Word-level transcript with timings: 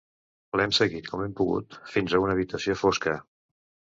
L'hem 0.59 0.71
seguit 0.77 1.09
com 1.11 1.23
hem 1.25 1.35
pogut 1.41 1.77
fins 1.95 2.15
a 2.15 2.21
una 2.23 2.35
habitació 2.37 2.79
fosca. 2.85 3.17